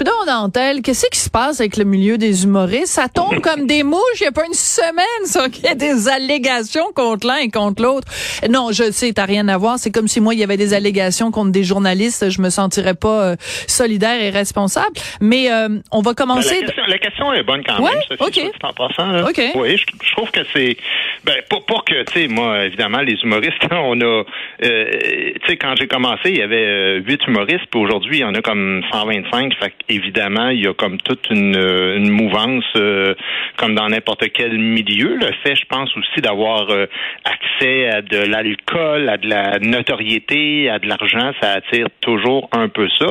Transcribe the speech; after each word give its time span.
Coudon 0.00 0.12
Nantel, 0.26 0.80
qu'est-ce 0.80 1.04
qui 1.10 1.18
se 1.18 1.28
passe 1.28 1.60
avec 1.60 1.76
le 1.76 1.84
milieu 1.84 2.16
des 2.16 2.44
humoristes? 2.44 2.86
Ça 2.86 3.08
tombe 3.10 3.38
comme 3.42 3.66
des 3.66 3.82
mouches. 3.82 4.00
Il 4.20 4.22
n'y 4.22 4.28
a 4.28 4.32
pas 4.32 4.46
une 4.46 4.54
semaine, 4.54 5.26
ça, 5.26 5.50
qu'il 5.50 5.64
y 5.64 5.68
a 5.68 5.74
des 5.74 6.08
allégations 6.08 6.86
contre 6.94 7.26
l'un 7.26 7.36
et 7.36 7.50
contre 7.50 7.82
l'autre. 7.82 8.08
Non, 8.48 8.68
je 8.72 8.90
sais, 8.92 9.12
t'as 9.12 9.26
rien 9.26 9.46
à 9.48 9.58
voir. 9.58 9.78
C'est 9.78 9.90
comme 9.90 10.08
si 10.08 10.22
moi, 10.22 10.32
il 10.32 10.40
y 10.40 10.42
avait 10.42 10.56
des 10.56 10.72
allégations 10.72 11.30
contre 11.30 11.52
des 11.52 11.64
journalistes. 11.64 12.30
Je 12.30 12.40
me 12.40 12.48
sentirais 12.48 12.94
pas 12.94 13.32
euh, 13.32 13.36
solidaire 13.66 14.22
et 14.22 14.30
responsable. 14.30 14.94
Mais 15.20 15.52
euh, 15.52 15.68
on 15.92 16.00
va 16.00 16.12
Ben, 16.12 16.14
commencer... 16.14 16.54
La 16.62 16.66
question, 16.66 16.82
la 16.88 16.98
question 16.98 17.32
est 17.34 17.42
bonne 17.42 17.62
quand 17.62 17.82
Ouais, 17.82 17.90
même, 17.90 18.00
Sophie, 18.08 18.22
ok. 18.22 18.32
soit 18.32 18.42
dit 18.44 18.50
en 18.62 18.72
passant. 18.72 19.06
Là. 19.12 19.24
Ok. 19.28 19.42
Oui, 19.56 19.76
je, 19.76 19.84
je 20.02 20.12
trouve 20.12 20.30
que 20.30 20.40
c'est... 20.54 20.78
Ben, 21.24 21.34
pas, 21.50 21.58
pas 21.66 21.82
que, 21.84 22.02
tu 22.04 22.22
sais, 22.22 22.28
moi, 22.28 22.64
évidemment, 22.64 23.00
les 23.00 23.18
humoristes, 23.22 23.52
on 23.70 24.00
a... 24.00 24.04
euh, 24.04 24.24
tu 24.62 25.46
sais, 25.46 25.56
quand 25.58 25.74
j'ai 25.76 25.88
commencé, 25.88 26.30
il 26.30 26.38
y 26.38 26.42
avait 26.42 26.64
euh, 26.64 27.00
huit 27.06 27.20
humoristes, 27.26 27.66
puis 27.70 27.78
aujourd'hui, 27.82 28.16
il 28.16 28.20
y 28.20 28.24
en 28.24 28.34
a 28.34 28.40
comme 28.40 28.80
125. 28.90 29.52
Fait 29.60 29.74
évidemment, 29.90 30.48
il 30.48 30.60
y 30.64 30.66
a 30.66 30.72
comme 30.74 30.98
toute 30.98 31.28
une, 31.30 31.56
une 31.56 32.08
mouvance, 32.10 32.64
euh, 32.76 33.14
comme 33.56 33.74
dans 33.74 33.88
n'importe 33.88 34.24
quel 34.32 34.58
milieu. 34.58 35.16
Le 35.16 35.30
fait, 35.42 35.54
je 35.56 35.64
pense 35.68 35.90
aussi, 35.96 36.20
d'avoir 36.20 36.70
euh, 36.70 36.86
accès 37.24 37.88
à 37.88 38.00
de 38.02 38.18
l'alcool, 38.18 39.08
à 39.08 39.16
de 39.18 39.28
la 39.28 39.58
notoriété, 39.58 40.70
à 40.70 40.78
de 40.78 40.86
l'argent, 40.86 41.32
ça 41.42 41.52
attire 41.52 41.88
toujours 42.00 42.48
un 42.52 42.68
peu 42.68 42.88
ça. 42.98 43.08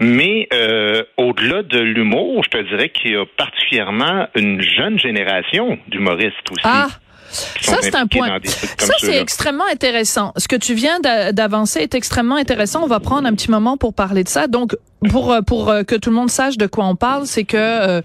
Mais 0.00 0.48
euh, 0.52 1.02
au-delà 1.16 1.62
de 1.62 1.78
l'humour, 1.78 2.42
je 2.44 2.50
te 2.50 2.62
dirais 2.68 2.88
qu'il 2.88 3.12
y 3.12 3.16
a 3.16 3.24
particulièrement 3.36 4.26
une 4.34 4.60
jeune 4.60 4.98
génération 4.98 5.78
d'humoristes 5.88 6.50
aussi. 6.50 6.62
Ah! 6.64 6.88
Ça, 7.26 7.78
c'est 7.80 7.96
un 7.96 8.06
point. 8.06 8.38
Ça, 8.44 8.94
c'est 8.98 9.20
extrêmement 9.20 9.64
intéressant. 9.72 10.32
Ce 10.36 10.46
que 10.46 10.54
tu 10.54 10.74
viens 10.74 11.00
d'a- 11.00 11.32
d'avancer 11.32 11.80
est 11.80 11.94
extrêmement 11.96 12.36
intéressant. 12.36 12.84
On 12.84 12.86
va 12.86 13.00
prendre 13.00 13.26
un 13.26 13.34
petit 13.34 13.50
moment 13.50 13.76
pour 13.76 13.92
parler 13.92 14.22
de 14.22 14.28
ça. 14.28 14.46
Donc, 14.46 14.76
pour 15.10 15.32
euh, 15.32 15.40
pour 15.42 15.68
euh, 15.70 15.82
que 15.82 15.94
tout 15.94 16.10
le 16.10 16.16
monde 16.16 16.30
sache 16.30 16.56
de 16.56 16.66
quoi 16.66 16.84
on 16.86 16.96
parle, 16.96 17.26
c'est 17.26 17.44
que 17.44 17.56
euh, 17.56 18.00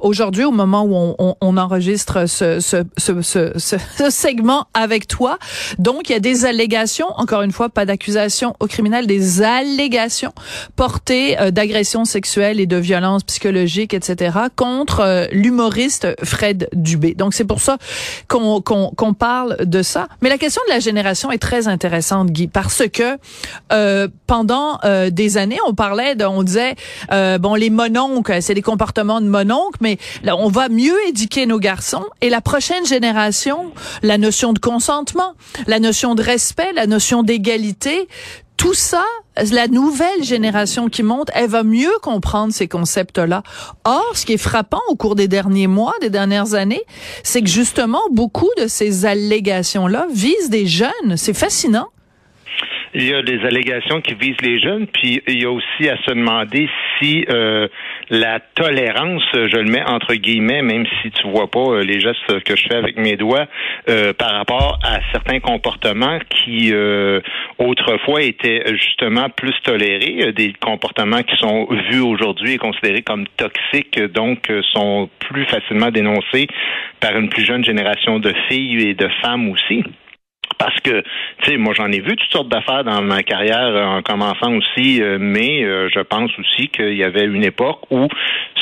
aujourd'hui, 0.00 0.44
au 0.44 0.50
moment 0.50 0.82
où 0.82 0.94
on, 0.94 1.14
on, 1.18 1.34
on 1.40 1.56
enregistre 1.56 2.26
ce 2.28 2.60
ce, 2.60 2.84
ce, 2.98 3.22
ce, 3.22 3.52
ce- 3.58 4.10
segment 4.10 4.66
avec 4.74 5.08
toi, 5.08 5.38
donc 5.78 6.08
il 6.08 6.12
y 6.12 6.16
a 6.16 6.20
des 6.20 6.44
allégations. 6.44 7.08
Encore 7.16 7.42
une 7.42 7.52
fois, 7.52 7.68
pas 7.68 7.84
d'accusation 7.86 8.54
au 8.60 8.66
criminel, 8.66 9.06
des 9.06 9.42
allégations 9.42 10.32
portées 10.76 11.38
euh, 11.40 11.50
d'agression 11.50 12.04
sexuelle 12.04 12.60
et 12.60 12.66
de 12.66 12.76
violence 12.76 13.24
psychologique, 13.24 13.94
etc. 13.94 14.36
contre 14.56 15.00
euh, 15.00 15.26
l'humoriste 15.32 16.08
Fred 16.24 16.68
Dubé. 16.72 17.14
Donc 17.14 17.34
c'est 17.34 17.44
pour 17.44 17.60
ça 17.60 17.78
qu'on 18.28 18.60
qu'on 18.60 18.90
qu'on 18.90 19.14
parle 19.14 19.56
de 19.64 19.82
ça. 19.82 20.08
Mais 20.22 20.28
la 20.28 20.38
question 20.38 20.62
de 20.68 20.72
la 20.72 20.80
génération 20.80 21.30
est 21.30 21.38
très 21.38 21.68
intéressante, 21.68 22.30
Guy, 22.30 22.48
parce 22.48 22.82
que 22.92 23.18
pendant 24.26 24.78
des 25.10 25.36
années, 25.38 25.58
on 25.66 25.74
parlait, 25.74 26.14
de, 26.14 26.24
disait, 26.42 26.74
euh, 27.12 27.38
bon, 27.38 27.54
les 27.54 27.70
mononcles, 27.70 28.42
c'est 28.42 28.54
des 28.54 28.62
comportements 28.62 29.20
de 29.20 29.26
mononcles, 29.26 29.78
mais 29.80 29.98
là, 30.22 30.36
on 30.36 30.48
va 30.48 30.68
mieux 30.68 30.96
éduquer 31.08 31.46
nos 31.46 31.58
garçons. 31.58 32.04
Et 32.20 32.30
la 32.30 32.40
prochaine 32.40 32.86
génération, 32.86 33.72
la 34.02 34.18
notion 34.18 34.52
de 34.52 34.58
consentement, 34.58 35.34
la 35.66 35.78
notion 35.78 36.14
de 36.14 36.22
respect, 36.22 36.72
la 36.74 36.86
notion 36.86 37.22
d'égalité, 37.22 38.08
tout 38.62 38.74
ça, 38.74 39.02
la 39.50 39.66
nouvelle 39.66 40.22
génération 40.22 40.88
qui 40.88 41.02
monte, 41.02 41.30
elle 41.34 41.48
va 41.48 41.64
mieux 41.64 41.92
comprendre 42.00 42.52
ces 42.52 42.68
concepts-là. 42.68 43.42
Or, 43.84 44.12
ce 44.14 44.24
qui 44.24 44.34
est 44.34 44.38
frappant 44.38 44.80
au 44.88 44.94
cours 44.94 45.16
des 45.16 45.26
derniers 45.26 45.66
mois, 45.66 45.94
des 46.00 46.10
dernières 46.10 46.54
années, 46.54 46.84
c'est 47.24 47.42
que 47.42 47.48
justement, 47.48 48.02
beaucoup 48.12 48.50
de 48.58 48.68
ces 48.68 49.04
allégations-là 49.04 50.06
visent 50.12 50.48
des 50.48 50.66
jeunes. 50.66 51.16
C'est 51.16 51.34
fascinant. 51.34 51.88
Il 52.94 53.08
y 53.08 53.14
a 53.14 53.22
des 53.22 53.40
allégations 53.46 54.02
qui 54.02 54.12
visent 54.12 54.40
les 54.42 54.60
jeunes, 54.60 54.86
puis 54.86 55.22
il 55.26 55.42
y 55.42 55.46
a 55.46 55.50
aussi 55.50 55.88
à 55.88 55.96
se 56.04 56.10
demander 56.10 56.68
si 56.98 57.24
euh, 57.30 57.66
la 58.10 58.38
tolérance, 58.38 59.22
je 59.32 59.56
le 59.56 59.70
mets 59.70 59.82
entre 59.82 60.14
guillemets, 60.14 60.60
même 60.60 60.84
si 61.00 61.10
tu 61.10 61.26
vois 61.28 61.50
pas 61.50 61.70
euh, 61.70 61.84
les 61.84 62.00
gestes 62.00 62.42
que 62.44 62.54
je 62.54 62.68
fais 62.68 62.76
avec 62.76 62.98
mes 62.98 63.16
doigts, 63.16 63.46
euh, 63.88 64.12
par 64.12 64.32
rapport 64.32 64.78
à 64.84 64.98
certains 65.10 65.40
comportements 65.40 66.18
qui 66.28 66.70
euh, 66.74 67.20
autrefois 67.58 68.20
étaient 68.20 68.62
justement 68.76 69.30
plus 69.30 69.54
tolérés, 69.64 70.26
euh, 70.26 70.32
des 70.32 70.52
comportements 70.60 71.22
qui 71.22 71.36
sont 71.36 71.66
vus 71.90 72.02
aujourd'hui 72.02 72.54
et 72.54 72.58
considérés 72.58 73.02
comme 73.02 73.26
toxiques, 73.38 73.98
donc 74.12 74.50
euh, 74.50 74.60
sont 74.74 75.08
plus 75.18 75.46
facilement 75.46 75.90
dénoncés 75.90 76.46
par 77.00 77.16
une 77.16 77.30
plus 77.30 77.44
jeune 77.44 77.64
génération 77.64 78.18
de 78.18 78.34
filles 78.50 78.88
et 78.88 78.94
de 78.94 79.08
femmes 79.22 79.48
aussi. 79.48 79.82
Parce 80.62 80.78
que, 80.78 81.02
tu 81.42 81.50
sais, 81.50 81.56
moi 81.56 81.74
j'en 81.76 81.90
ai 81.90 81.98
vu 81.98 82.14
toutes 82.14 82.30
sortes 82.30 82.48
d'affaires 82.48 82.84
dans 82.84 83.02
ma 83.02 83.24
carrière 83.24 83.66
euh, 83.66 83.84
en 83.84 84.02
commençant 84.02 84.54
aussi, 84.54 85.02
euh, 85.02 85.18
mais 85.20 85.64
euh, 85.64 85.88
je 85.92 85.98
pense 85.98 86.30
aussi 86.38 86.68
qu'il 86.68 86.94
y 86.94 87.02
avait 87.02 87.24
une 87.24 87.42
époque 87.42 87.80
où 87.90 88.06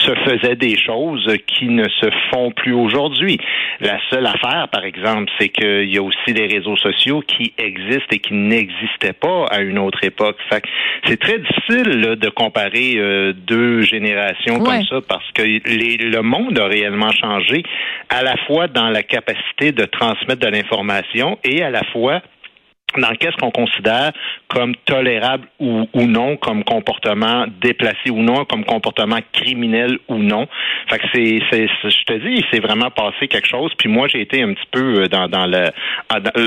se 0.01 0.15
faisaient 0.27 0.57
des 0.57 0.77
choses 0.79 1.27
qui 1.47 1.67
ne 1.69 1.89
se 1.89 2.07
font 2.31 2.51
plus 2.51 2.73
aujourd'hui. 2.73 3.39
La 3.81 3.99
seule 4.11 4.27
affaire, 4.27 4.69
par 4.73 4.85
exemple, 4.85 5.31
c'est 5.39 5.49
qu'il 5.49 5.89
y 5.93 5.99
a 5.99 6.03
aussi 6.03 6.33
des 6.33 6.47
réseaux 6.47 6.77
sociaux 6.77 7.21
qui 7.27 7.53
existent 7.59 8.07
et 8.13 8.19
qui 8.19 8.35
n'existaient 8.35 9.13
pas 9.13 9.47
à 9.51 9.61
une 9.61 9.79
autre 9.79 10.03
époque. 10.05 10.37
Fait 10.49 10.63
c'est 11.07 11.19
très 11.21 11.39
difficile 11.39 12.01
là, 12.01 12.17
de 12.17 12.29
comparer 12.29 12.95
euh, 12.97 13.33
deux 13.33 13.83
générations 13.83 14.59
Ouais. 14.61 14.65
comme 14.79 14.85
ça 14.85 15.01
parce 15.09 15.31
que 15.33 15.43
les- 15.43 15.97
le 15.97 16.23
monde 16.23 16.59
a 16.59 16.67
réellement 16.67 17.13
changé 17.13 17.63
à 18.09 18.23
la 18.23 18.37
fois 18.47 18.67
dans 18.69 18.89
la 18.89 19.03
capacité 19.03 19.73
de 19.73 19.85
transmettre 19.85 20.41
de 20.41 20.49
l'information 20.49 21.39
et 21.45 21.63
à 21.63 21.71
la 21.71 21.83
fois 21.93 22.21
dans 22.99 23.15
qu'est-ce 23.15 23.37
qu'on 23.37 23.51
considère 23.51 24.13
comme 24.49 24.75
tolérable 24.85 25.47
ou, 25.61 25.87
ou 25.93 26.03
non, 26.07 26.37
comme 26.37 26.65
comportement 26.65 27.47
déplacé 27.61 28.11
ou 28.11 28.23
non, 28.23 28.45
comme 28.45 28.65
comportement 28.65 29.19
criminel 29.33 29.99
ou 30.09 30.17
non. 30.17 30.49
Fait 30.89 30.99
que 30.99 31.05
c'est, 31.15 31.41
c'est, 31.51 31.69
je 31.85 32.05
te 32.05 32.13
dis, 32.29 32.45
c'est 32.51 32.61
vraiment 32.61 32.91
passé 32.91 33.29
quelque 33.29 33.47
chose. 33.49 33.71
Puis 33.79 33.89
moi, 33.89 34.09
j'ai 34.09 34.21
été 34.21 34.43
un 34.43 34.53
petit 34.55 34.67
peu 34.73 35.03
euh, 35.03 35.07
dans, 35.09 35.29
dans 35.29 35.47
le 35.47 35.67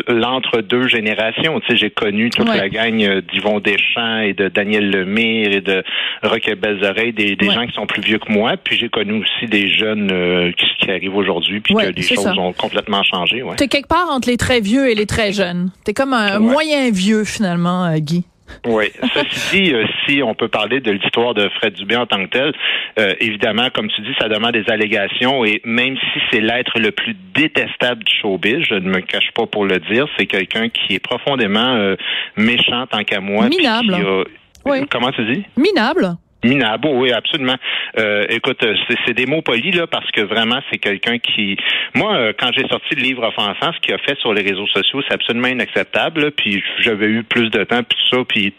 dans 0.09 0.33
l'entre-deux 0.33 0.87
générations. 0.87 1.59
Tu 1.61 1.67
sais, 1.71 1.77
j'ai 1.77 1.89
connu 1.91 2.29
toute 2.29 2.43
Ouais. 2.49 2.57
la 2.57 2.67
gang 2.69 3.01
euh, 3.03 3.21
d'Yvon 3.21 3.59
Deschamps 3.59 4.19
et 4.19 4.33
de 4.33 4.49
Daniel 4.49 4.89
Lemire 4.91 5.51
et 5.51 5.61
de 5.61 5.81
Rock 6.23 6.47
et 6.47 6.55
Belles 6.55 6.83
Oreilles, 6.83 7.13
des, 7.13 7.35
des 7.35 7.47
Ouais. 7.47 7.53
gens 7.53 7.65
qui 7.65 7.73
sont 7.73 7.85
plus 7.85 8.01
vieux 8.01 8.17
que 8.19 8.31
moi. 8.31 8.57
Puis 8.61 8.75
j'ai 8.77 8.89
connu 8.89 9.21
aussi 9.23 9.45
des 9.47 9.69
jeunes 9.69 10.09
euh, 10.11 10.51
qui, 10.51 10.65
qui 10.79 10.91
arrivent 10.91 11.15
aujourd'hui, 11.15 11.61
puis 11.61 11.73
Ouais, 11.73 11.85
que 11.85 11.95
les 11.95 12.01
choses 12.01 12.23
ça. 12.23 12.33
ont 12.33 12.51
complètement 12.53 13.01
changé. 13.03 13.43
Ouais. 13.43 13.55
T'es 13.55 13.67
quelque 13.67 13.87
part 13.87 14.09
entre 14.11 14.27
les 14.29 14.37
très 14.37 14.59
vieux 14.59 14.89
et 14.89 14.95
les 14.95 15.05
très 15.05 15.31
jeunes. 15.31 15.71
T'es 15.85 15.93
comme 15.93 16.13
un 16.13 16.32
Ouais. 16.39 16.51
moyen 16.51 16.91
vieux, 16.91 17.23
finalement, 17.23 17.85
euh, 17.85 17.97
Guy. 17.97 18.25
Oui. 18.65 18.85
Ceci 19.13 19.51
dit, 19.63 19.73
euh, 19.73 19.85
si 20.05 20.21
on 20.23 20.35
peut 20.35 20.47
parler 20.47 20.79
de 20.79 20.91
l'histoire 20.91 21.33
de 21.33 21.49
Fred 21.57 21.73
Dubé 21.73 21.95
en 21.95 22.05
tant 22.05 22.23
que 22.25 22.29
tel, 22.29 22.53
euh, 22.99 23.13
évidemment, 23.19 23.69
comme 23.73 23.89
tu 23.89 24.01
dis, 24.01 24.13
ça 24.19 24.29
demande 24.29 24.51
des 24.53 24.69
allégations 24.69 25.43
et 25.45 25.61
même 25.65 25.95
si 25.97 26.19
c'est 26.31 26.41
l'être 26.41 26.79
le 26.79 26.91
plus 26.91 27.15
détestable 27.35 28.03
du 28.03 28.13
showbiz, 28.21 28.63
je 28.69 28.75
ne 28.75 28.89
me 28.89 29.01
cache 29.01 29.31
pas 29.33 29.45
pour 29.45 29.65
le 29.65 29.79
dire, 29.79 30.05
c'est 30.17 30.25
quelqu'un 30.25 30.69
qui 30.69 30.95
est 30.95 30.99
profondément 30.99 31.75
euh, 31.75 31.95
méchant 32.37 32.85
tant 32.87 33.03
qu'à 33.03 33.19
moi. 33.19 33.47
Minable. 33.49 33.95
qui 33.95 34.01
Oui. 34.65 34.85
Comment 34.89 35.11
tu 35.11 35.25
dis? 35.33 35.43
Minable. 35.57 36.15
Minable, 36.43 36.87
oui, 36.89 37.11
absolument. 37.11 37.55
Euh, 37.97 38.25
écoute, 38.29 38.59
c'est, 38.61 38.97
c'est 39.05 39.13
des 39.13 39.25
mots 39.25 39.41
polis 39.41 39.75
là 39.75 39.87
parce 39.87 40.09
que 40.11 40.21
vraiment 40.21 40.59
c'est 40.71 40.77
quelqu'un 40.77 41.17
qui, 41.19 41.57
moi, 41.93 42.15
euh, 42.15 42.33
quand 42.37 42.49
j'ai 42.55 42.67
sorti 42.67 42.95
le 42.95 43.01
livre 43.01 43.23
offensant, 43.23 43.71
ce 43.73 43.79
qu'il 43.79 43.93
a 43.93 43.97
fait 43.97 44.17
sur 44.19 44.33
les 44.33 44.41
réseaux 44.41 44.67
sociaux, 44.67 45.01
c'est 45.07 45.13
absolument 45.13 45.47
inacceptable. 45.47 46.21
là. 46.25 46.31
Puis 46.31 46.63
j'avais 46.79 47.07
eu 47.07 47.23
plus 47.23 47.49
de 47.49 47.63
temps 47.63 47.83
puis 47.83 47.97
tout 47.97 48.17
ça, 48.17 48.23
puis 48.27 48.53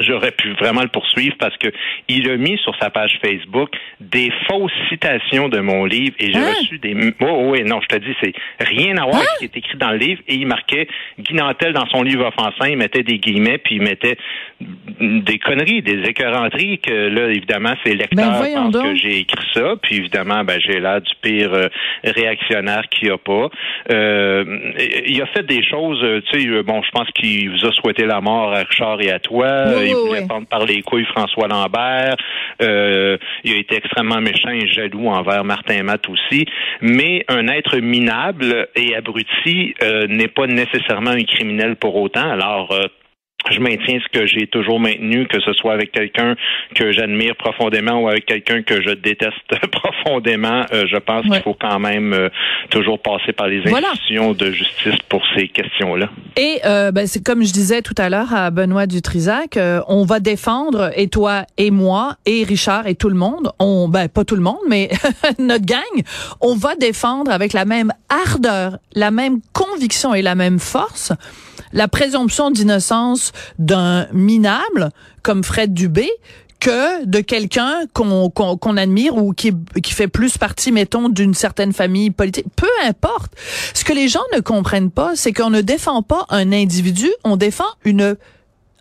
j'aurais 0.00 0.32
pu 0.32 0.52
vraiment 0.54 0.82
le 0.82 0.88
poursuivre 0.88 1.34
parce 1.38 1.56
que 1.56 1.68
il 2.08 2.28
a 2.30 2.36
mis 2.36 2.58
sur 2.58 2.74
sa 2.80 2.90
page 2.90 3.18
Facebook 3.24 3.70
des 4.00 4.30
fausses 4.48 4.72
citations 4.88 5.48
de 5.48 5.58
mon 5.60 5.84
livre 5.84 6.14
et 6.18 6.32
j'ai 6.32 6.38
Hein? 6.38 6.54
reçu 6.58 6.78
des 6.78 7.14
oh 7.20 7.50
oui 7.50 7.62
non 7.64 7.80
je 7.82 7.86
te 7.88 7.96
dis 8.02 8.14
c'est 8.22 8.32
rien 8.60 8.96
à 8.98 9.04
voir 9.04 9.16
avec 9.16 9.28
ce 9.34 9.38
qui 9.38 9.44
est 9.44 9.56
écrit 9.56 9.78
dans 9.78 9.90
le 9.90 9.98
livre 9.98 10.20
et 10.28 10.34
il 10.34 10.46
marquait 10.46 10.88
Guy 11.18 11.34
Nantel 11.34 11.72
dans 11.72 11.86
son 11.86 12.02
livre 12.02 12.26
offensant 12.26 12.64
il 12.66 12.76
mettait 12.76 13.02
des 13.02 13.18
guillemets 13.18 13.58
puis 13.58 13.76
il 13.76 13.82
mettait 13.82 14.16
des 15.00 15.38
conneries 15.38 15.82
des 15.82 16.02
écœuranteries 16.08 16.78
que 16.78 16.92
là 17.08 17.28
évidemment 17.28 17.74
c'est 17.84 17.92
Ben, 17.92 17.98
lecteur 17.98 18.32
voyons 18.38 18.62
pense 18.64 18.72
donc. 18.72 18.84
que 18.84 18.94
j'ai 18.96 19.18
écrit 19.20 19.46
ça 19.54 19.74
puis 19.82 19.96
évidemment 19.96 20.44
ben 20.44 20.58
j'ai 20.60 20.80
l'air 20.80 21.00
du 21.00 21.12
pire 21.22 21.52
euh, 21.52 21.68
réactionnaire 22.04 22.82
qu'il 22.90 23.08
n'y 23.08 23.14
a 23.14 23.18
pas 23.18 23.48
Euh, 23.90 24.44
il 25.06 25.20
a 25.20 25.26
fait 25.26 25.44
des 25.46 25.62
choses 25.64 26.00
euh, 26.02 26.20
tu 26.30 26.40
sais 26.40 26.48
euh, 26.48 26.62
bon 26.62 26.82
je 26.82 26.90
pense 26.90 27.08
qu'il 27.14 27.50
vous 27.50 27.66
a 27.66 27.72
souhaité 27.72 28.04
la 28.06 28.20
mort 28.20 28.52
à 28.52 28.60
Richard 28.62 29.00
et 29.00 29.10
à 29.10 29.18
toi 29.18 29.48
Oui, 29.78 29.81
Il 29.86 29.94
voulait 29.94 30.20
oui. 30.20 30.28
prendre 30.28 30.46
par 30.46 30.64
les 30.64 30.82
couilles 30.82 31.04
François 31.06 31.48
Lambert. 31.48 32.16
Euh, 32.60 33.16
il 33.44 33.54
a 33.54 33.56
été 33.56 33.76
extrêmement 33.76 34.20
méchant 34.20 34.50
et 34.50 34.66
jaloux 34.68 35.08
envers 35.08 35.44
Martin 35.44 35.82
Matt 35.82 36.08
aussi. 36.08 36.46
Mais 36.80 37.24
un 37.28 37.48
être 37.48 37.78
minable 37.78 38.68
et 38.76 38.94
abruti 38.94 39.74
euh, 39.82 40.06
n'est 40.06 40.28
pas 40.28 40.46
nécessairement 40.46 41.10
un 41.10 41.24
criminel 41.24 41.76
pour 41.76 41.96
autant. 41.96 42.30
Alors, 42.30 42.72
euh, 42.72 42.86
je 43.50 43.60
maintiens 43.60 43.98
ce 44.02 44.18
que 44.18 44.26
j'ai 44.26 44.46
toujours 44.46 44.78
maintenu, 44.80 45.26
que 45.26 45.40
ce 45.40 45.52
soit 45.54 45.72
avec 45.74 45.92
quelqu'un 45.92 46.36
que 46.74 46.92
j'admire 46.92 47.34
profondément 47.36 48.00
ou 48.00 48.08
avec 48.08 48.26
quelqu'un 48.26 48.62
que 48.62 48.80
je 48.82 48.90
déteste 48.94 49.32
profondément. 49.72 50.64
Euh, 50.72 50.84
je 50.90 50.96
pense 50.96 51.24
Ouais. 51.26 51.36
qu'il 51.36 51.42
faut 51.42 51.56
quand 51.60 51.78
même 51.78 52.12
euh, 52.12 52.28
toujours 52.70 53.00
passer 53.00 53.32
par 53.32 53.48
les 53.48 53.60
Voilà. 53.60 53.90
institutions 53.90 54.32
de 54.32 54.50
justice 54.50 54.96
pour 55.08 55.22
ces 55.36 55.48
questions-là. 55.48 56.08
Et 56.36 56.60
euh, 56.64 56.90
ben, 56.92 57.06
c'est 57.06 57.24
comme 57.24 57.44
je 57.44 57.52
disais 57.52 57.82
tout 57.82 57.94
à 57.98 58.08
l'heure 58.08 58.34
à 58.34 58.50
Benoît 58.50 58.86
Dutrisac, 58.86 59.56
euh, 59.56 59.80
on 59.88 60.04
va 60.04 60.20
défendre 60.20 60.90
et 60.96 61.08
toi 61.08 61.44
et 61.58 61.70
moi 61.70 62.16
et 62.26 62.44
Richard 62.44 62.86
et 62.86 62.94
tout 62.94 63.08
le 63.08 63.14
monde, 63.14 63.50
on 63.58 63.88
ben 63.88 64.08
pas 64.08 64.24
tout 64.24 64.36
le 64.36 64.42
monde 64.42 64.58
mais 64.68 64.88
notre 65.38 65.66
gang, 65.66 65.80
on 66.40 66.54
va 66.56 66.74
défendre 66.76 67.30
avec 67.30 67.52
la 67.52 67.64
même 67.64 67.92
ardeur, 68.08 68.78
la 68.94 69.10
même 69.10 69.40
conviction 69.52 70.14
et 70.14 70.22
la 70.22 70.34
même 70.34 70.58
force 70.58 71.12
la 71.72 71.88
présomption 71.88 72.50
d'innocence 72.50 73.32
d'un 73.58 74.06
minable 74.12 74.90
comme 75.22 75.44
Fred 75.44 75.74
Dubé 75.74 76.10
que 76.60 77.04
de 77.06 77.20
quelqu'un 77.20 77.86
qu'on 77.92 78.30
qu'on 78.30 78.76
admire 78.76 79.16
ou 79.16 79.32
qui 79.32 79.52
qui 79.82 79.92
fait 79.92 80.06
plus 80.06 80.38
partie 80.38 80.70
mettons 80.70 81.08
d'une 81.08 81.34
certaine 81.34 81.72
famille 81.72 82.10
politique. 82.10 82.46
Peu 82.54 82.68
importe. 82.84 83.32
Ce 83.74 83.84
que 83.84 83.92
les 83.92 84.06
gens 84.08 84.22
ne 84.34 84.40
comprennent 84.40 84.92
pas 84.92 85.16
c'est 85.16 85.32
qu'on 85.32 85.50
ne 85.50 85.60
défend 85.60 86.02
pas 86.02 86.26
un 86.28 86.52
individu 86.52 87.10
on 87.24 87.36
défend 87.36 87.66
une 87.84 88.16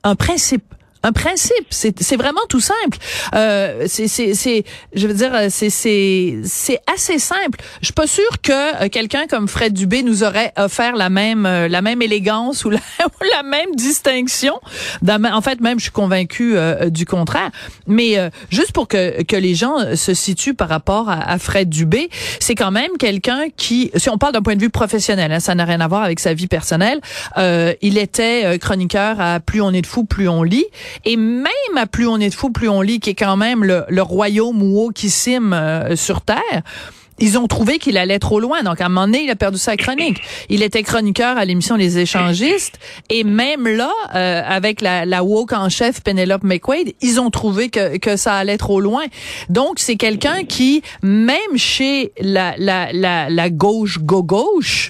un 0.03 0.15
principe 0.15 0.63
un 1.03 1.11
principe, 1.11 1.67
c'est 1.69 2.15
vraiment 2.15 2.41
tout 2.49 2.59
simple. 2.59 2.97
Euh, 3.33 3.85
c'est 3.87 4.63
je 4.93 5.07
veux 5.07 5.13
dire 5.13 5.31
c'est 5.49 6.79
assez 6.91 7.19
simple. 7.19 7.59
Je 7.81 7.87
suis 7.87 7.93
pas 7.93 8.07
sûre 8.07 8.41
que 8.41 8.83
euh, 8.83 8.89
quelqu'un 8.89 9.25
comme 9.27 9.47
Fred 9.47 9.73
Dubé 9.73 10.03
nous 10.03 10.23
aurait 10.23 10.53
offert 10.57 10.95
la 10.95 11.09
même 11.09 11.45
euh, 11.45 11.67
la 11.67 11.81
même 11.81 12.01
élégance 12.01 12.65
ou 12.65 12.69
la, 12.69 12.79
même 13.43 13.75
distinction. 13.75 14.59
En 15.07 15.41
fait, 15.41 15.59
même 15.61 15.79
je 15.79 15.83
suis 15.83 15.91
convaincue 15.91 16.55
euh, 16.55 16.89
du 16.89 17.05
contraire. 17.05 17.49
Mais 17.87 18.17
euh, 18.17 18.29
juste 18.49 18.71
pour 18.71 18.87
que 18.87 19.23
que 19.23 19.35
les 19.35 19.55
gens 19.55 19.95
se 19.95 20.13
situent 20.13 20.53
par 20.53 20.69
rapport 20.69 21.09
à, 21.09 21.37
Fred 21.39 21.69
Dubé, 21.69 22.09
c'est 22.39 22.55
quand 22.55 22.71
même 22.71 22.91
quelqu'un 22.99 23.45
qui, 23.55 23.91
si 23.95 24.09
on 24.09 24.17
parle 24.17 24.33
d'un 24.33 24.41
point 24.41 24.55
de 24.55 24.61
vue 24.61 24.69
professionnel, 24.69 25.31
hein, 25.31 25.39
ça 25.39 25.55
n'a 25.55 25.65
rien 25.65 25.81
à 25.81 25.87
voir 25.87 26.03
avec 26.03 26.19
sa 26.19 26.33
vie 26.33 26.47
personnelle. 26.47 27.01
il 27.37 27.97
était 27.97 28.57
chroniqueur 28.59 29.19
à 29.19 29.39
Plus 29.39 29.61
on 29.61 29.71
est 29.71 29.81
de 29.81 29.87
fou, 29.87 30.03
plus 30.03 30.29
on 30.29 30.43
lit. 30.43 30.65
Et 31.05 31.17
même 31.17 31.47
à 31.77 31.85
Plus 31.85 32.07
on 32.07 32.17
est 32.17 32.29
de 32.29 32.33
fou, 32.35 32.51
plus 32.51 32.69
on 32.69 32.81
lit, 32.81 32.99
qui 32.99 33.09
est 33.11 33.15
quand 33.15 33.37
même 33.37 33.63
le, 33.63 33.83
le 33.87 34.01
royaume 34.01 34.61
wokissime 34.61 35.53
euh, 35.53 35.95
sur 35.95 36.21
Terre, 36.21 36.61
ils 37.19 37.37
ont 37.37 37.45
trouvé 37.47 37.77
qu'il 37.77 37.97
allait 37.97 38.17
trop 38.17 38.39
loin. 38.39 38.63
Donc, 38.63 38.81
à 38.81 38.85
un 38.85 38.89
moment 38.89 39.05
donné, 39.05 39.23
il 39.23 39.29
a 39.29 39.35
perdu 39.35 39.59
sa 39.59 39.77
chronique. 39.77 40.17
Il 40.49 40.63
était 40.63 40.81
chroniqueur 40.81 41.37
à 41.37 41.45
l'émission 41.45 41.75
Les 41.75 41.99
Échangistes. 41.99 42.79
Et 43.09 43.23
même 43.23 43.67
là, 43.67 43.91
euh, 44.15 44.41
avec 44.43 44.81
la, 44.81 45.05
la 45.05 45.23
woke 45.23 45.53
en 45.53 45.69
chef, 45.69 46.01
Penelope 46.01 46.43
McQuaid, 46.43 46.95
ils 47.01 47.19
ont 47.19 47.29
trouvé 47.29 47.69
que, 47.69 47.97
que 47.97 48.15
ça 48.17 48.33
allait 48.33 48.57
trop 48.57 48.81
loin. 48.81 49.03
Donc, 49.49 49.77
c'est 49.77 49.97
quelqu'un 49.97 50.45
qui, 50.45 50.81
même 51.03 51.57
chez 51.57 52.11
la, 52.19 52.55
la, 52.57 52.91
la, 52.91 53.29
la 53.29 53.49
gauche 53.51 53.99
go-gauche, 53.99 54.89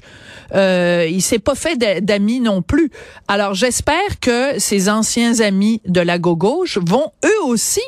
euh, 0.55 1.07
il 1.09 1.21
s'est 1.21 1.39
pas 1.39 1.55
fait 1.55 1.75
d'a- 1.77 2.01
d'amis 2.01 2.39
non 2.39 2.61
plus. 2.61 2.91
Alors 3.27 3.53
j'espère 3.53 4.19
que 4.19 4.59
ces 4.59 4.89
anciens 4.89 5.39
amis 5.39 5.81
de 5.87 6.01
la 6.01 6.17
gauche 6.19 6.77
vont 6.81 7.11
eux 7.25 7.45
aussi 7.45 7.81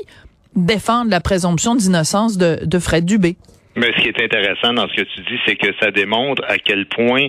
défendre 0.56 1.10
la 1.10 1.20
présomption 1.20 1.76
d'innocence 1.76 2.38
de 2.38 2.80
Fred 2.80 3.06
Dubé. 3.06 3.38
Mais 3.76 3.88
ce 3.98 4.02
qui 4.02 4.10
est 4.10 4.22
intéressant 4.22 4.74
dans 4.74 4.88
ce 4.88 4.94
que 4.94 5.02
tu 5.02 5.22
dis, 5.22 5.40
c'est 5.46 5.56
que 5.56 5.74
ça 5.82 5.90
démontre 5.90 6.44
à 6.48 6.58
quel 6.58 6.86
point, 6.86 7.28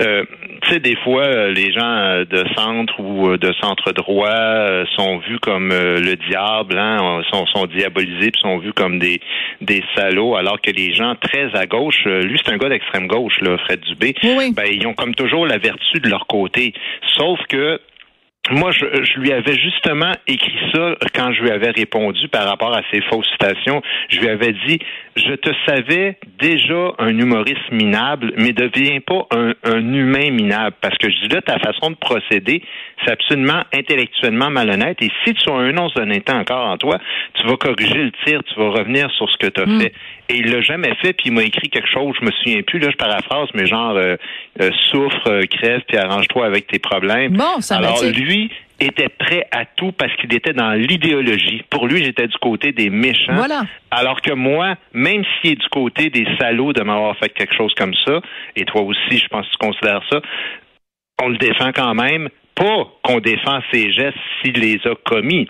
euh, 0.00 0.24
tu 0.62 0.70
sais, 0.70 0.80
des 0.80 0.96
fois, 0.96 1.24
euh, 1.24 1.52
les 1.52 1.72
gens 1.72 1.84
euh, 1.84 2.24
de 2.24 2.44
centre 2.56 2.98
ou 2.98 3.28
euh, 3.28 3.36
de 3.36 3.52
centre 3.60 3.92
droit 3.92 4.86
sont 4.96 5.18
vus 5.18 5.38
comme 5.38 5.68
le 5.70 6.14
diable, 6.28 6.78
hein, 6.78 7.22
sont, 7.30 7.46
sont 7.46 7.66
diabolisés, 7.66 8.30
puis 8.30 8.40
sont 8.40 8.58
vus 8.58 8.72
comme 8.72 8.98
des 8.98 9.20
des 9.60 9.82
salauds, 9.94 10.34
alors 10.36 10.60
que 10.60 10.70
les 10.70 10.92
gens 10.94 11.14
très 11.14 11.54
à 11.54 11.66
gauche, 11.66 12.04
lui 12.04 12.40
c'est 12.42 12.52
un 12.52 12.56
gars 12.56 12.68
d'extrême 12.68 13.06
gauche, 13.06 13.40
là, 13.40 13.56
Fred 13.58 13.80
Dubé, 13.80 14.14
oui. 14.24 14.52
ben 14.54 14.66
ils 14.70 14.86
ont 14.86 14.94
comme 14.94 15.14
toujours 15.14 15.46
la 15.46 15.58
vertu 15.58 16.00
de 16.00 16.08
leur 16.08 16.26
côté, 16.26 16.72
sauf 17.16 17.38
que 17.48 17.80
moi, 18.50 18.72
je, 18.72 18.84
je 19.04 19.20
lui 19.20 19.32
avais 19.32 19.54
justement 19.56 20.10
écrit 20.26 20.58
ça 20.74 20.96
quand 21.14 21.32
je 21.32 21.42
lui 21.42 21.50
avais 21.50 21.70
répondu 21.70 22.26
par 22.28 22.44
rapport 22.48 22.74
à 22.76 22.82
ses 22.92 23.00
fausses 23.02 23.28
citations. 23.30 23.80
Je 24.08 24.18
lui 24.18 24.28
avais 24.28 24.52
dit, 24.66 24.80
je 25.14 25.32
te 25.34 25.50
savais 25.64 26.18
déjà 26.40 26.90
un 26.98 27.16
humoriste 27.16 27.70
minable, 27.70 28.32
mais 28.36 28.52
deviens 28.52 28.98
pas 29.00 29.26
un, 29.30 29.52
un 29.62 29.94
humain 29.94 30.30
minable. 30.32 30.74
Parce 30.80 30.98
que 30.98 31.08
je 31.08 31.20
dis 31.20 31.28
là, 31.28 31.40
ta 31.40 31.60
façon 31.60 31.90
de 31.90 31.96
procéder, 31.96 32.62
c'est 33.04 33.12
absolument 33.12 33.62
intellectuellement 33.72 34.50
malhonnête. 34.50 35.00
Et 35.02 35.10
si 35.24 35.34
tu 35.34 35.48
as 35.48 35.54
un 35.54 35.76
once 35.78 35.94
d'honnêteté 35.94 36.32
encore 36.32 36.66
en 36.66 36.76
toi, 36.78 36.98
tu 37.34 37.46
vas 37.46 37.56
corriger 37.56 37.94
le 37.94 38.12
tir, 38.26 38.40
tu 38.42 38.58
vas 38.58 38.70
revenir 38.70 39.08
sur 39.12 39.30
ce 39.30 39.36
que 39.36 39.46
tu 39.46 39.60
as 39.60 39.66
Mm. 39.66 39.80
fait. 39.80 39.92
Et 40.28 40.36
il 40.38 40.50
l'a 40.50 40.62
jamais 40.62 40.94
fait, 41.00 41.12
puis 41.12 41.26
il 41.26 41.32
m'a 41.32 41.42
écrit 41.42 41.68
quelque 41.68 41.88
chose, 41.88 42.14
je 42.20 42.24
me 42.26 42.30
souviens 42.32 42.62
plus, 42.62 42.78
là, 42.80 42.88
je 42.90 42.96
paraphrase, 42.96 43.48
mais 43.54 43.66
genre, 43.66 43.96
euh, 43.96 44.16
euh, 44.60 44.70
souffre, 44.90 45.28
euh, 45.28 45.42
crève, 45.46 45.82
puis 45.86 45.96
arrange-toi 45.98 46.46
avec 46.46 46.66
tes 46.66 46.78
problèmes. 46.78 47.32
Bon, 47.36 47.60
ça 47.60 47.76
Alors, 47.76 47.92
m'attire. 48.02 48.12
Lui 48.32 48.50
était 48.80 49.08
prêt 49.08 49.46
à 49.52 49.64
tout 49.64 49.92
parce 49.92 50.14
qu'il 50.16 50.34
était 50.34 50.52
dans 50.52 50.72
l'idéologie. 50.72 51.62
Pour 51.70 51.86
lui, 51.86 52.02
j'étais 52.02 52.26
du 52.26 52.36
côté 52.38 52.72
des 52.72 52.90
méchants. 52.90 53.34
Voilà. 53.34 53.62
Alors 53.90 54.20
que 54.20 54.32
moi, 54.32 54.74
même 54.92 55.22
s'il 55.40 55.52
est 55.52 55.60
du 55.60 55.68
côté 55.68 56.10
des 56.10 56.26
salauds 56.40 56.72
de 56.72 56.82
m'avoir 56.82 57.16
fait 57.18 57.28
quelque 57.28 57.54
chose 57.54 57.72
comme 57.74 57.94
ça, 58.04 58.20
et 58.56 58.64
toi 58.64 58.82
aussi, 58.82 59.18
je 59.18 59.28
pense 59.28 59.46
que 59.46 59.52
tu 59.52 59.58
considères 59.58 60.02
ça, 60.10 60.20
on 61.22 61.28
le 61.28 61.38
défend 61.38 61.70
quand 61.72 61.94
même. 61.94 62.28
Pas 62.54 62.86
qu'on 63.02 63.20
défend 63.20 63.60
ses 63.72 63.92
gestes 63.92 64.18
s'il 64.42 64.54
les 64.54 64.78
a 64.84 64.94
commis. 65.06 65.48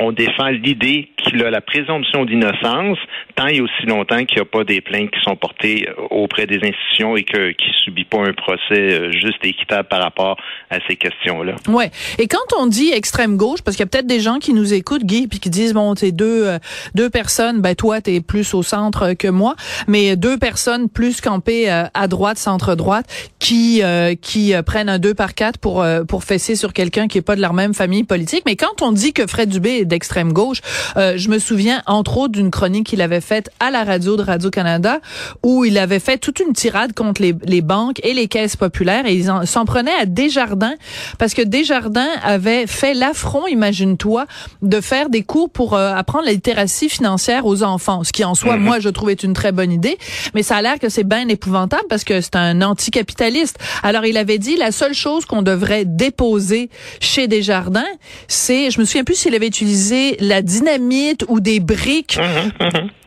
On 0.00 0.12
défend 0.12 0.48
l'idée 0.48 1.10
qu'il 1.16 1.42
a 1.44 1.50
la 1.50 1.60
présomption 1.60 2.24
d'innocence 2.24 2.98
tant 3.36 3.46
et 3.46 3.60
aussi 3.60 3.86
longtemps 3.86 4.24
qu'il 4.24 4.38
n'y 4.38 4.42
a 4.42 4.44
pas 4.44 4.64
des 4.64 4.80
plaintes 4.80 5.10
qui 5.10 5.20
sont 5.22 5.36
portées 5.36 5.88
euh, 5.88 6.02
auprès 6.10 6.46
des 6.46 6.56
institutions 6.56 7.16
et 7.16 7.24
que, 7.24 7.52
qu'il 7.52 7.72
subit 7.84 8.04
pas 8.04 8.18
un 8.18 8.32
procès 8.32 8.62
euh, 8.72 9.12
juste 9.12 9.38
et 9.44 9.48
équitable 9.48 9.88
par 9.88 10.00
rapport 10.00 10.36
à 10.70 10.78
ces 10.88 10.96
questions-là. 10.96 11.54
Ouais. 11.68 11.90
Et 12.18 12.26
quand 12.28 12.58
on 12.58 12.66
dit 12.66 12.92
extrême 12.92 13.36
gauche, 13.36 13.62
parce 13.62 13.76
qu'il 13.76 13.84
y 13.84 13.88
a 13.88 13.90
peut-être 13.90 14.06
des 14.06 14.20
gens 14.20 14.38
qui 14.38 14.52
nous 14.52 14.74
écoutent, 14.74 15.04
Guy, 15.04 15.26
puis 15.26 15.40
qui 15.40 15.50
disent 15.50 15.74
bon, 15.74 15.94
c'est 15.94 16.12
deux 16.12 16.46
euh, 16.46 16.58
deux 16.94 17.10
personnes, 17.10 17.60
ben 17.60 17.74
toi 17.74 18.00
t'es 18.00 18.20
plus 18.20 18.54
au 18.54 18.62
centre 18.62 19.14
que 19.14 19.28
moi, 19.28 19.54
mais 19.88 20.16
deux 20.16 20.38
personnes 20.38 20.88
plus 20.88 21.20
campées 21.20 21.68
à 21.68 22.08
droite, 22.08 22.38
centre 22.38 22.74
droite, 22.74 23.06
qui 23.38 23.82
qui 24.20 24.52
prennent 24.66 24.88
un 24.88 24.98
deux 24.98 25.14
par 25.14 25.34
quatre 25.34 25.58
pour 25.58 25.84
pour 26.08 26.24
fesser 26.24 26.56
sur 26.56 26.72
quelqu'un 26.72 27.08
qui 27.08 27.18
est 27.18 27.22
pas 27.22 27.36
de 27.36 27.40
leur 27.40 27.52
même 27.52 27.74
famille 27.74 28.04
politique. 28.04 28.42
Mais 28.46 28.56
quand 28.56 28.82
on 28.82 28.92
dit 28.92 29.12
que 29.12 29.26
Fred 29.26 29.48
Dubé 29.48 29.83
d'extrême 29.84 30.32
gauche, 30.32 30.58
euh, 30.96 31.14
je 31.16 31.28
me 31.28 31.38
souviens 31.38 31.82
entre 31.86 32.18
autres 32.18 32.32
d'une 32.32 32.50
chronique 32.50 32.86
qu'il 32.86 33.02
avait 33.02 33.20
faite 33.20 33.50
à 33.60 33.70
la 33.70 33.84
radio 33.84 34.16
de 34.16 34.22
Radio 34.22 34.50
Canada 34.50 35.00
où 35.42 35.64
il 35.64 35.78
avait 35.78 35.98
fait 35.98 36.18
toute 36.18 36.40
une 36.40 36.52
tirade 36.52 36.92
contre 36.94 37.22
les, 37.22 37.34
les 37.44 37.60
banques 37.60 38.00
et 38.02 38.14
les 38.14 38.28
caisses 38.28 38.56
populaires 38.56 39.06
et 39.06 39.14
ils 39.14 39.30
en- 39.30 39.46
s'en 39.46 39.64
prenaient 39.64 39.94
à 40.00 40.06
Desjardins 40.06 40.74
parce 41.18 41.34
que 41.34 41.42
Desjardins 41.42 42.08
avait 42.22 42.66
fait 42.66 42.94
l'affront, 42.94 43.46
imagine-toi, 43.46 44.26
de 44.62 44.80
faire 44.80 45.08
des 45.10 45.22
cours 45.22 45.50
pour 45.50 45.74
euh, 45.74 45.92
apprendre 45.94 46.24
la 46.26 46.32
littératie 46.32 46.88
financière 46.88 47.46
aux 47.46 47.62
enfants, 47.62 48.04
ce 48.04 48.12
qui 48.12 48.24
en 48.24 48.34
soi, 48.34 48.56
moi, 48.56 48.80
je 48.80 48.88
trouve 48.88 49.10
est 49.10 49.22
une 49.22 49.34
très 49.34 49.52
bonne 49.52 49.72
idée, 49.72 49.98
mais 50.34 50.42
ça 50.42 50.56
a 50.56 50.62
l'air 50.62 50.78
que 50.78 50.88
c'est 50.88 51.04
bien 51.04 51.28
épouvantable 51.28 51.84
parce 51.88 52.04
que 52.04 52.20
c'est 52.20 52.36
un 52.36 52.62
anticapitaliste. 52.62 53.58
Alors, 53.82 54.04
il 54.06 54.16
avait 54.16 54.38
dit 54.38 54.56
la 54.56 54.72
seule 54.72 54.94
chose 54.94 55.24
qu'on 55.26 55.42
devrait 55.42 55.84
déposer 55.84 56.70
chez 57.00 57.28
Desjardins, 57.28 57.82
c'est, 58.28 58.70
je 58.70 58.78
me 58.80 58.84
souviens 58.84 59.04
plus 59.04 59.14
s'il 59.16 59.34
avait 59.34 59.46
utilisé 59.46 59.73
la 60.20 60.42
dynamite 60.42 61.24
ou 61.28 61.40
des 61.40 61.60
briques. 61.60 62.18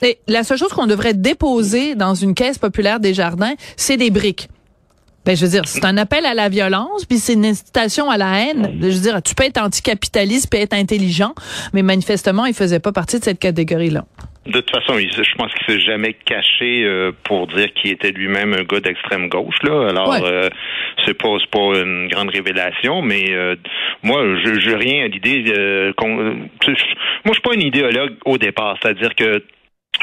Et 0.01 0.19
la 0.27 0.43
seule 0.43 0.57
chose 0.57 0.73
qu'on 0.73 0.87
devrait 0.87 1.13
déposer 1.13 1.95
dans 1.95 2.15
une 2.15 2.33
caisse 2.33 2.57
populaire 2.57 2.99
Desjardins, 2.99 3.55
c'est 3.75 3.97
des 3.97 4.09
briques. 4.09 4.49
Ben, 5.27 5.35
je 5.35 5.43
veux 5.43 5.51
dire, 5.51 5.63
c'est 5.65 5.83
un 5.83 5.97
appel 5.97 6.25
à 6.25 6.33
la 6.33 6.47
violence, 6.47 7.05
puis 7.05 7.17
c'est 7.17 7.33
une 7.33 7.45
incitation 7.45 8.09
à 8.09 8.15
la 8.15 8.39
haine. 8.39 8.79
Je 8.81 8.85
veux 8.87 9.01
dire, 9.11 9.21
tu 9.21 9.35
peux 9.35 9.43
être 9.43 9.61
anticapitaliste, 9.61 10.49
puis 10.49 10.61
être 10.61 10.73
intelligent, 10.73 11.33
mais 11.73 11.81
manifestement, 11.83 12.45
il 12.45 12.53
faisait 12.53 12.79
pas 12.79 12.93
partie 12.93 13.19
de 13.19 13.23
cette 13.25 13.37
catégorie-là. 13.39 14.05
De 14.45 14.61
toute 14.61 14.71
façon, 14.71 14.97
je 14.97 15.35
pense 15.37 15.51
qu'il 15.55 15.65
s'est 15.67 15.81
jamais 15.81 16.13
caché 16.13 16.85
euh, 16.85 17.11
pour 17.25 17.47
dire 17.47 17.67
qu'il 17.73 17.91
était 17.91 18.11
lui-même 18.11 18.53
un 18.53 18.63
gars 18.63 18.79
d'extrême 18.79 19.27
gauche. 19.27 19.57
Là, 19.63 19.89
alors 19.89 20.07
Ouais. 20.11 20.21
euh, 20.23 20.49
c'est 21.05 21.13
pas 21.13 21.35
pas 21.51 21.77
une 21.83 22.07
grande 22.07 22.29
révélation, 22.29 23.01
mais 23.01 23.25
euh, 23.31 23.57
moi, 24.03 24.23
je 24.45 24.57
j'ai 24.61 24.75
rien 24.75 25.03
à 25.03 25.07
l'idée. 25.09 25.43
euh, 25.51 25.91
moi, 26.01 26.45
je 26.65 27.31
suis 27.33 27.41
pas 27.41 27.51
un 27.53 27.59
idéologue 27.59 28.15
au 28.23 28.37
départ, 28.37 28.77
c'est-à-dire 28.81 29.13
que 29.15 29.43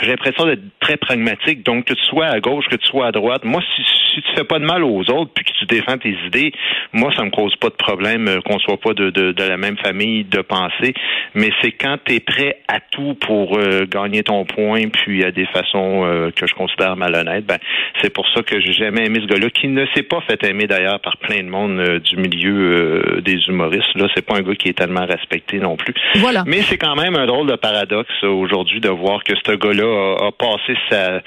j'ai 0.02 0.08
l'impression 0.08 0.44
d'être 0.44 0.62
très 0.80 0.98
pragmatique. 0.98 1.64
Donc, 1.64 1.86
que 1.86 1.94
tu 1.94 2.04
sois 2.04 2.26
à 2.26 2.40
gauche, 2.40 2.66
que 2.70 2.76
tu 2.76 2.86
sois 2.86 3.06
à 3.06 3.12
droite, 3.12 3.44
moi, 3.44 3.62
si, 3.74 3.82
si 4.14 4.22
tu 4.22 4.32
fais 4.34 4.44
pas 4.44 4.58
de 4.58 4.64
mal 4.64 4.84
aux 4.84 5.00
autres, 5.10 5.30
puis 5.34 5.44
que 5.44 5.52
tu 5.58 5.66
défends 5.66 5.98
tes 5.98 6.16
idées, 6.26 6.52
moi, 6.92 7.12
ça 7.16 7.24
me 7.24 7.30
cause 7.30 7.54
pas 7.56 7.68
de 7.68 7.74
problème 7.74 8.28
euh, 8.28 8.40
qu'on 8.40 8.58
soit 8.58 8.76
pas 8.76 8.94
de, 8.94 9.10
de, 9.10 9.32
de, 9.32 9.44
la 9.44 9.56
même 9.56 9.76
famille 9.78 10.24
de 10.24 10.40
pensée. 10.40 10.94
Mais 11.34 11.50
c'est 11.60 11.72
quand 11.72 11.96
tu 12.04 12.14
es 12.14 12.20
prêt 12.20 12.58
à 12.68 12.80
tout 12.80 13.14
pour 13.14 13.58
euh, 13.58 13.86
gagner 13.86 14.22
ton 14.22 14.44
point, 14.44 14.88
puis 14.88 15.24
à 15.24 15.30
des 15.30 15.46
façons 15.46 16.04
euh, 16.04 16.30
que 16.30 16.46
je 16.46 16.54
considère 16.54 16.96
malhonnêtes, 16.96 17.46
ben, 17.46 17.58
c'est 18.00 18.10
pour 18.10 18.26
ça 18.34 18.42
que 18.42 18.60
j'ai 18.60 18.72
jamais 18.72 19.06
aimé 19.06 19.20
ce 19.22 19.26
gars-là, 19.26 19.50
qui 19.50 19.68
ne 19.68 19.86
s'est 19.94 20.02
pas 20.02 20.20
fait 20.22 20.42
aimer 20.44 20.66
d'ailleurs 20.66 21.00
par 21.00 21.16
plein 21.16 21.42
de 21.42 21.48
monde 21.48 21.98
du 21.98 22.16
milieu 22.16 23.20
des 23.24 23.38
humoristes. 23.48 23.94
Là, 23.94 24.08
c'est 24.14 24.24
pas 24.24 24.36
un 24.36 24.42
gars 24.42 24.54
qui 24.54 24.68
est 24.68 24.78
tellement 24.78 25.06
respecté 25.06 25.58
non 25.58 25.76
plus. 25.76 25.94
Voilà. 26.16 26.44
Mais 26.46 26.62
c'est 26.62 26.78
quand 26.78 26.96
même 26.96 27.16
un 27.16 27.26
drôle 27.26 27.48
de 27.48 27.56
paradoxe 27.56 28.22
aujourd'hui 28.22 28.80
de 28.80 28.88
voir 28.88 29.24
que 29.24 29.32
ce 29.44 29.52
gars-là 29.52 30.26
a, 30.26 30.32
passé 30.32 30.76
sa, 30.90 31.20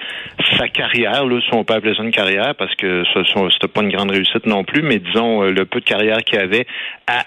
sa 0.57 0.67
carrière, 0.67 1.25
là, 1.25 1.39
si 1.41 1.49
on 1.53 1.63
peut 1.63 1.73
appeler 1.73 1.95
ça 1.95 2.03
une 2.03 2.11
carrière, 2.11 2.55
parce 2.55 2.73
que 2.77 3.03
ce 3.13 3.23
c'était 3.51 3.67
pas 3.67 3.81
une 3.81 3.91
grande 3.91 4.11
réussite 4.11 4.45
non 4.45 4.63
plus, 4.63 4.81
mais 4.81 4.99
disons 4.99 5.43
euh, 5.43 5.51
le 5.51 5.65
peu 5.65 5.79
de 5.79 5.85
carrière 5.85 6.23
qu'il 6.23 6.39
avait 6.39 6.67
à 7.07 7.25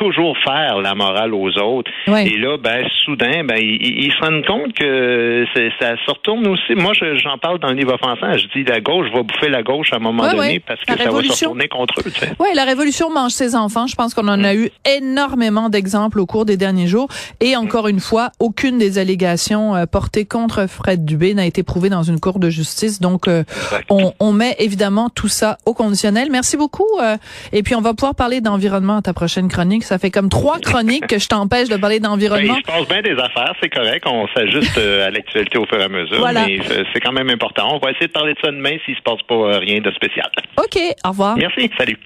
toujours 0.00 0.36
faire 0.42 0.78
la 0.80 0.94
morale 0.94 1.34
aux 1.34 1.50
autres. 1.58 1.90
Et 2.06 2.38
là, 2.38 2.56
ben, 2.56 2.86
soudain, 3.04 3.44
ben, 3.44 3.58
ils, 3.60 4.12
se 4.12 4.24
rendent 4.24 4.46
compte 4.46 4.72
que 4.72 5.44
ça 5.78 5.90
se 5.96 6.10
retourne 6.10 6.46
aussi. 6.46 6.74
Moi, 6.74 6.92
j'en 6.94 7.38
parle 7.38 7.58
dans 7.58 7.68
le 7.68 7.74
livre 7.74 7.94
offensant. 7.94 8.36
Je 8.36 8.46
dis 8.56 8.64
la 8.64 8.80
gauche 8.80 9.06
va 9.12 9.22
bouffer 9.22 9.48
la 9.48 9.62
gauche 9.62 9.92
à 9.92 9.96
un 9.96 10.00
moment 10.00 10.30
donné 10.30 10.60
parce 10.60 10.80
que 10.80 10.96
ça 10.96 11.10
va 11.10 11.22
se 11.22 11.32
retourner 11.32 11.68
contre 11.68 12.00
eux. 12.00 12.10
Oui, 12.38 12.48
la 12.54 12.64
révolution 12.64 13.10
mange 13.10 13.32
ses 13.32 13.54
enfants. 13.54 13.86
Je 13.86 13.94
pense 13.94 14.14
qu'on 14.14 14.28
en 14.28 14.42
a 14.42 14.54
mm. 14.54 14.58
eu 14.58 14.70
énormément 14.98 15.68
d'exemples 15.68 16.18
au 16.18 16.26
cours 16.26 16.44
des 16.44 16.56
derniers 16.56 16.86
jours. 16.86 17.08
Et 17.40 17.56
encore 17.56 17.88
une 17.88 18.00
fois, 18.00 18.30
aucune 18.38 18.78
des 18.78 18.98
allégations 18.98 19.76
euh, 19.76 19.84
portées 19.86 20.24
contre 20.24 20.66
Fred 20.66 21.04
Dubé 21.04 21.34
n'a 21.34 21.44
été 21.44 21.62
prouvée 21.62 21.90
dans 21.90 22.02
une 22.02 22.20
cour 22.20 22.38
de 22.38 22.48
justice. 22.48 23.00
Donc, 23.00 23.28
euh, 23.28 23.44
on, 23.90 24.12
on, 24.18 24.32
met 24.32 24.56
évidemment 24.58 25.10
tout 25.10 25.28
ça 25.28 25.58
au 25.66 25.74
conditionnel. 25.74 26.28
Merci 26.30 26.56
beaucoup. 26.56 26.86
Euh, 27.02 27.16
et 27.52 27.62
puis, 27.62 27.74
on 27.74 27.80
va 27.80 27.92
pouvoir 27.92 28.14
parler 28.14 28.40
d'environnement 28.40 28.96
à 28.96 29.02
ta 29.02 29.12
prochaine 29.12 29.48
chronique. 29.48 29.84
Ça 29.90 29.98
fait 29.98 30.12
comme 30.12 30.28
trois 30.28 30.60
chroniques 30.60 31.08
que 31.08 31.18
je 31.18 31.26
t'empêche 31.26 31.68
de 31.68 31.76
parler 31.76 31.98
d'environnement. 31.98 32.54
Ben, 32.54 32.60
il 32.64 32.72
se 32.72 32.78
passe 32.78 32.86
bien 32.86 33.02
des 33.02 33.20
affaires, 33.20 33.52
c'est 33.60 33.70
correct. 33.70 34.04
On 34.06 34.28
s'ajuste 34.28 34.78
euh, 34.78 35.08
à 35.08 35.10
l'actualité 35.10 35.58
au 35.58 35.66
fur 35.66 35.80
et 35.80 35.82
à 35.82 35.88
mesure. 35.88 36.24
Mais 36.32 36.60
c'est 36.94 37.00
quand 37.00 37.10
même 37.10 37.28
important. 37.28 37.74
On 37.74 37.78
va 37.84 37.90
essayer 37.90 38.06
de 38.06 38.12
parler 38.12 38.34
de 38.34 38.38
ça 38.38 38.52
demain 38.52 38.76
s'il 38.84 38.94
se 38.94 39.02
passe 39.02 39.20
pas 39.26 39.34
euh, 39.34 39.58
rien 39.58 39.80
de 39.80 39.90
spécial. 39.90 40.30
OK. 40.58 40.78
Au 41.04 41.08
revoir. 41.08 41.36
Merci. 41.36 41.68
Salut. 41.76 41.98